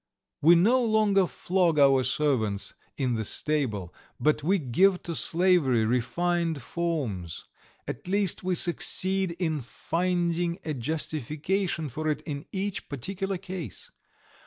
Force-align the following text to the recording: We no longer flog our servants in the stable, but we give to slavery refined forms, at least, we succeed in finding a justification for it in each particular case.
We 0.41 0.55
no 0.55 0.83
longer 0.83 1.27
flog 1.27 1.77
our 1.77 2.01
servants 2.03 2.73
in 2.97 3.13
the 3.13 3.23
stable, 3.23 3.93
but 4.19 4.41
we 4.41 4.57
give 4.57 5.03
to 5.03 5.13
slavery 5.13 5.85
refined 5.85 6.63
forms, 6.63 7.43
at 7.87 8.07
least, 8.07 8.43
we 8.43 8.55
succeed 8.55 9.33
in 9.37 9.61
finding 9.61 10.57
a 10.65 10.73
justification 10.73 11.87
for 11.87 12.07
it 12.07 12.21
in 12.23 12.47
each 12.51 12.89
particular 12.89 13.37
case. 13.37 13.91